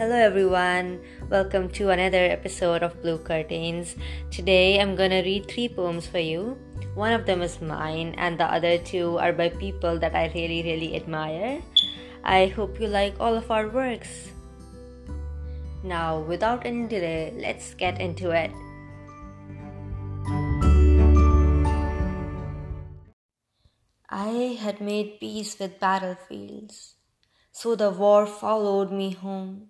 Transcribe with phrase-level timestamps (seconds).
[0.00, 0.98] Hello, everyone.
[1.28, 3.96] Welcome to another episode of Blue Curtains.
[4.30, 6.56] Today, I'm gonna read three poems for you.
[6.94, 10.62] One of them is mine, and the other two are by people that I really,
[10.62, 11.60] really admire.
[12.24, 14.32] I hope you like all of our works.
[15.84, 18.48] Now, without any delay, let's get into it.
[24.08, 26.94] I had made peace with battlefields,
[27.52, 29.69] so the war followed me home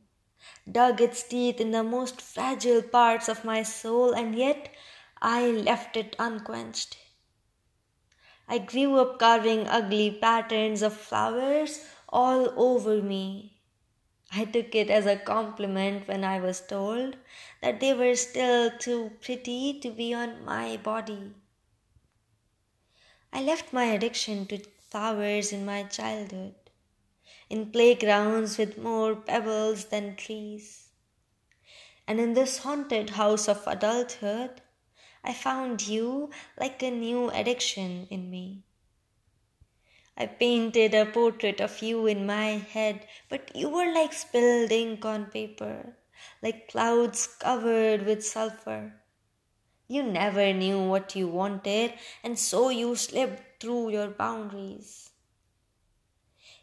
[0.70, 4.74] dug its teeth in the most fragile parts of my soul, and yet
[5.20, 6.96] I left it unquenched.
[8.48, 13.58] I grew up carving ugly patterns of flowers all over me.
[14.32, 17.16] I took it as a compliment when I was told
[17.62, 21.34] that they were still too pretty to be on my body.
[23.32, 26.54] I left my addiction to flowers in my childhood
[27.50, 30.88] in playgrounds with more pebbles than trees.
[32.06, 34.62] And in this haunted house of adulthood,
[35.22, 38.62] I found you like a new addiction in me.
[40.16, 45.04] I painted a portrait of you in my head, but you were like spilled ink
[45.04, 45.96] on paper,
[46.42, 48.94] like clouds covered with sulfur.
[49.88, 55.09] You never knew what you wanted, and so you slipped through your boundaries.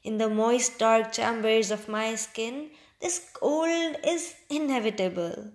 [0.07, 5.51] In the moist dark chambers of my skin, this cold is inevitable.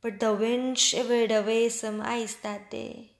[0.00, 3.16] But the wind shivered away some ice that day,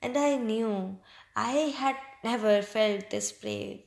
[0.00, 1.00] and I knew
[1.34, 3.80] I had never felt this brave.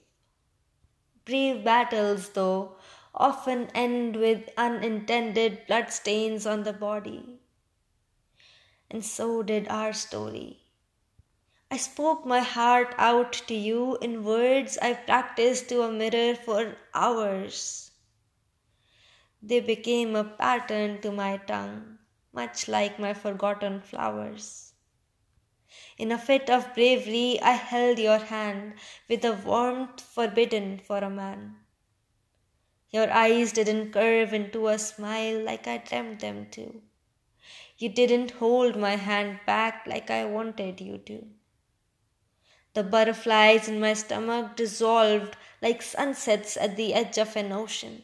[1.24, 2.76] Brave battles, though,
[3.16, 7.40] often end with unintended bloodstains on the body.
[8.90, 10.61] And so did our story.
[11.74, 16.76] I spoke my heart out to you in words I practiced to a mirror for
[16.94, 17.92] hours.
[19.42, 22.00] They became a pattern to my tongue,
[22.34, 24.74] much like my forgotten flowers.
[25.98, 28.74] In a fit of bravery, I held your hand
[29.08, 31.56] with a warmth forbidden for a man.
[32.90, 36.82] Your eyes didn't curve into a smile like I dreamt them to.
[37.78, 41.28] You didn't hold my hand back like I wanted you to.
[42.74, 48.04] The butterflies in my stomach dissolved like sunsets at the edge of an ocean.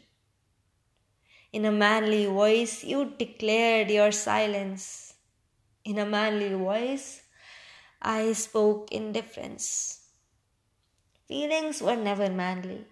[1.54, 5.14] In a manly voice, you declared your silence.
[5.86, 7.22] In a manly voice,
[8.02, 10.02] I spoke indifference.
[11.28, 12.86] Feelings were never manly.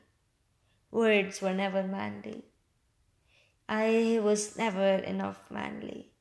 [0.92, 2.44] Words were never manly.
[3.68, 6.15] I was never enough manly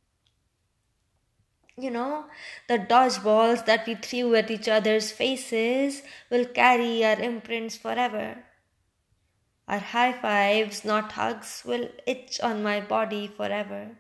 [1.77, 2.27] you know,
[2.69, 8.45] the dodgeballs that we threw at each other's faces will carry our imprints forever.
[9.67, 13.99] Our high fives, not hugs, will itch on my body forever.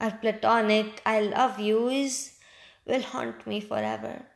[0.00, 2.38] Our platonic I love yous
[2.84, 4.26] will haunt me forever.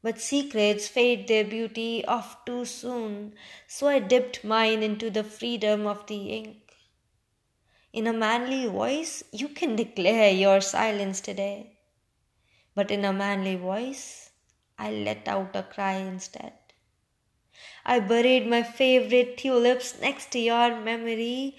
[0.00, 3.34] But secrets fade their beauty off too soon,
[3.66, 6.67] so I dipped mine into the freedom of the ink.
[7.90, 11.78] In a manly voice, you can declare your silence today.
[12.74, 14.30] But in a manly voice,
[14.78, 16.52] I let out a cry instead.
[17.86, 21.56] I buried my favorite tulips next to your memory,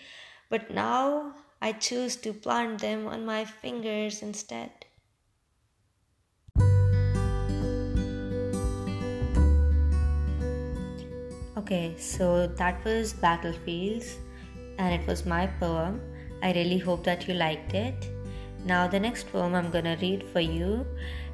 [0.50, 4.72] but now I choose to plant them on my fingers instead.
[11.58, 14.18] Okay, so that was Battlefields,
[14.78, 16.00] and it was my poem.
[16.42, 18.10] I really hope that you liked it.
[18.66, 20.86] Now, the next poem I'm gonna read for you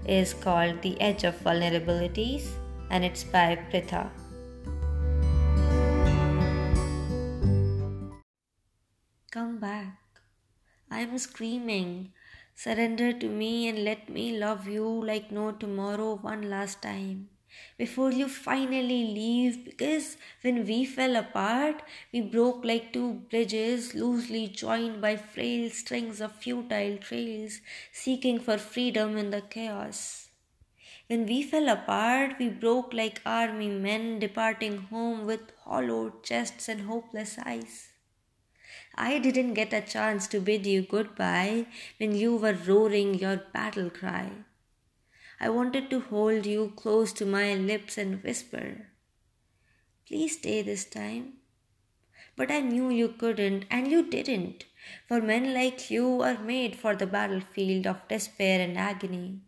[0.08, 2.50] is called The Edge of Vulnerabilities
[2.90, 4.10] and it's by Pritha.
[9.32, 9.98] Come back.
[10.90, 12.14] I'm screaming.
[12.54, 17.30] Surrender to me and let me love you like no tomorrow one last time
[17.78, 21.82] before you finally leave because when we fell apart,
[22.14, 27.59] we broke like two bridges loosely joined by frail strings of futile trails
[27.91, 30.29] seeking for freedom in the chaos.
[31.08, 36.82] When we fell apart, we broke like army men departing home with hollowed chests and
[36.82, 37.90] hopeless eyes.
[38.96, 41.68] I didn't get a chance to bid you goodbye
[42.00, 44.32] when you were roaring your battle cry.
[45.40, 48.87] I wanted to hold you close to my lips and whisper,
[50.08, 51.34] Please stay this time.
[52.35, 54.66] But I knew you couldn't, and you didn't,
[55.08, 59.40] for men like you are made for the battlefield of despair and agony.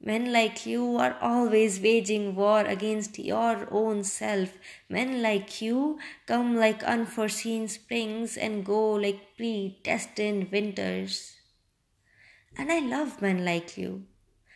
[0.00, 4.52] Men like you are always waging war against your own self.
[4.88, 11.36] Men like you come like unforeseen springs and go like predestined winters.
[12.56, 14.04] And I love men like you.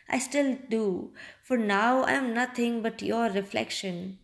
[0.09, 1.13] I still do,
[1.43, 4.19] for now I am nothing but your reflection.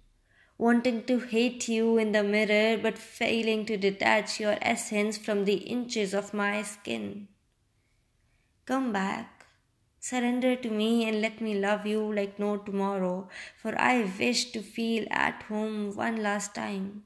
[0.58, 5.56] Wanting to hate you in the mirror, but failing to detach your essence from the
[5.56, 7.28] inches of my skin.
[8.66, 9.36] Come back
[10.06, 13.28] Surrender to me and let me love you like no tomorrow,
[13.58, 17.06] for I wish to feel at home one last time.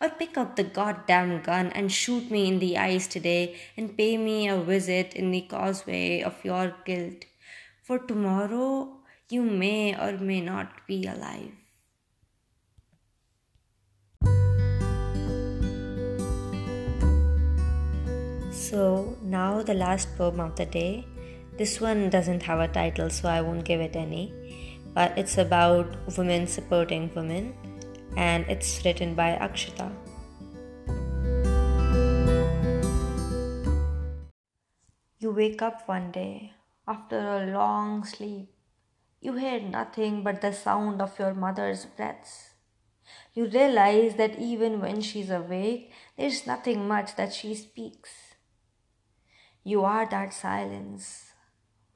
[0.00, 4.16] Or pick up the goddamn gun and shoot me in the eyes today and pay
[4.18, 7.24] me a visit in the causeway of your guilt,
[7.82, 8.98] for tomorrow
[9.30, 11.52] you may or may not be alive.
[18.52, 21.06] So, now the last poem of the day
[21.58, 24.30] this one doesn't have a title, so I won't give it any.
[24.92, 25.86] But it's about
[26.18, 27.54] women supporting women,
[28.16, 29.92] and it's written by Akshita.
[35.18, 36.52] You wake up one day
[36.88, 38.48] after a long sleep.
[39.20, 42.50] You hear nothing but the sound of your mother's breaths.
[43.34, 48.34] You realize that even when she's awake, there's nothing much that she speaks.
[49.64, 51.32] You are that silence,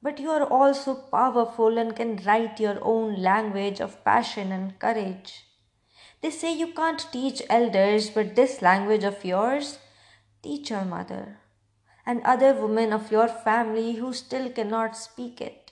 [0.01, 5.45] but you are also powerful and can write your own language of passion and courage.
[6.21, 9.79] They say you can't teach elders, but this language of yours,
[10.43, 11.39] teach your mother.
[12.05, 15.71] And other women of your family who still cannot speak it.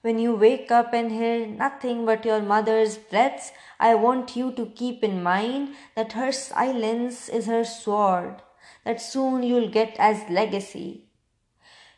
[0.00, 4.66] When you wake up and hear nothing but your mother's breaths, I want you to
[4.66, 8.40] keep in mind that her silence is her sword,
[8.84, 11.06] that soon you'll get as legacy.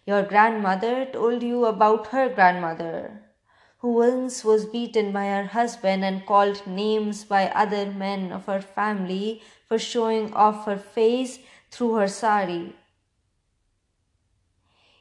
[0.07, 3.28] Your grandmother told you about her grandmother,
[3.79, 8.61] who once was beaten by her husband and called names by other men of her
[8.61, 11.39] family for showing off her face
[11.71, 12.75] through her sari.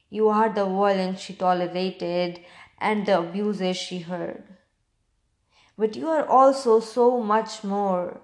[0.10, 2.40] You are the violence she tolerated
[2.80, 4.44] and the abuses she heard.
[5.78, 8.22] But you are also so much more.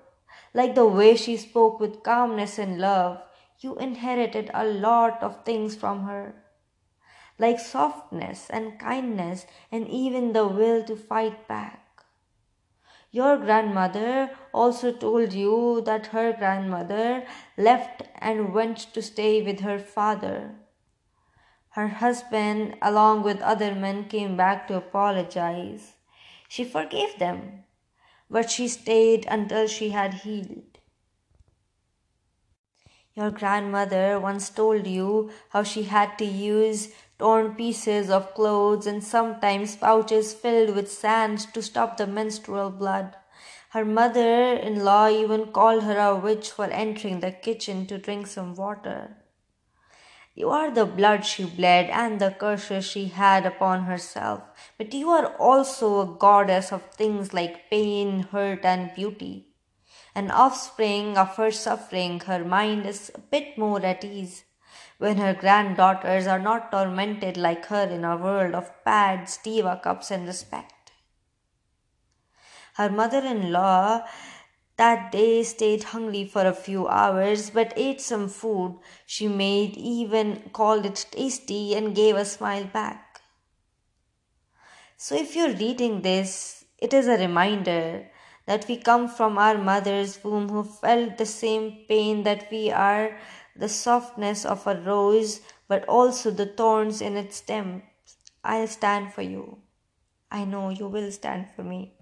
[0.54, 3.22] Like the way she spoke with calmness and love,
[3.60, 6.43] you inherited a lot of things from her
[7.38, 11.84] like softness and kindness and even the will to fight back.
[13.12, 17.26] Your grandmother also told you that her grandmother
[17.58, 20.56] left and went to stay with her father.
[21.70, 25.94] Her husband, along with other men, came back to apologize.
[26.48, 27.66] She forgave them,
[28.30, 30.80] but she stayed until she had healed.
[33.16, 36.90] Your grandmother once told you how she had to use
[37.24, 43.16] torn pieces of clothes and sometimes pouches filled with sand to stop the menstrual blood.
[43.70, 48.28] Her mother in law even called her a witch for entering the kitchen to drink
[48.28, 49.16] some water.
[50.36, 54.42] You are the blood she bled and the curses she had upon herself,
[54.78, 59.54] but you are also a goddess of things like pain, hurt, and beauty
[60.16, 64.44] an offspring of her suffering, her mind is a bit more at ease.
[64.98, 70.12] When her granddaughters are not tormented like her in a world of pads, diva cups,
[70.12, 70.92] and respect.
[72.76, 74.06] Her mother in law
[74.78, 80.50] that day stayed hungry for a few hours but ate some food she made, even
[80.52, 83.22] called it tasty, and gave a smile back.
[84.98, 88.10] So, if you're reading this, it is a reminder
[88.46, 93.18] that we come from our mother's womb who felt the same pain that we are,
[93.56, 97.84] the softness of a rose, but also the thorns in its stem.
[98.44, 99.60] I'll stand for you.
[100.32, 101.94] I know you will stand for me.